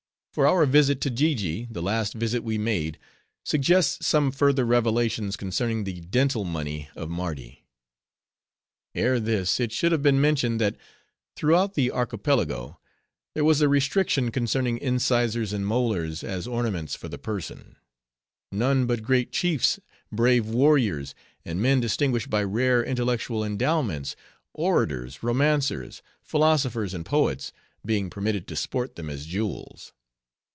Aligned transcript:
For 0.33 0.47
our 0.47 0.65
visit 0.65 1.01
to 1.01 1.11
Jiji, 1.11 1.67
the 1.69 1.81
last 1.81 2.13
visit 2.13 2.41
we 2.41 2.57
made, 2.57 2.97
suggests 3.43 4.05
some 4.07 4.31
further 4.31 4.63
revelations 4.63 5.35
concerning 5.35 5.83
the 5.83 5.99
dental 5.99 6.45
money 6.45 6.87
of 6.95 7.09
Mardi. 7.09 7.65
Ere 8.95 9.19
this, 9.19 9.59
it 9.59 9.73
should 9.73 9.91
have 9.91 10.01
been 10.01 10.21
mentioned, 10.21 10.61
that 10.61 10.77
throughout 11.35 11.73
the 11.73 11.91
Archipelago, 11.91 12.79
there 13.35 13.43
was 13.43 13.59
a 13.59 13.67
restriction 13.67 14.31
concerning 14.31 14.77
incisors 14.77 15.51
and 15.51 15.67
molars, 15.67 16.23
as 16.23 16.47
ornaments 16.47 16.95
for 16.95 17.09
the 17.09 17.17
person; 17.17 17.75
none 18.53 18.85
but 18.85 19.03
great 19.03 19.33
chiefs, 19.33 19.81
brave 20.13 20.47
warriors, 20.47 21.13
and 21.43 21.61
men 21.61 21.81
distinguished 21.81 22.29
by 22.29 22.41
rare 22.41 22.81
intellectual 22.81 23.43
endowments, 23.43 24.15
orators, 24.53 25.23
romancers, 25.23 26.01
philosophers, 26.23 26.93
and 26.93 27.05
poets, 27.05 27.51
being 27.85 28.09
permitted 28.09 28.47
to 28.47 28.55
sport 28.55 28.95
them 28.95 29.09
as 29.09 29.25
jewels. 29.25 29.91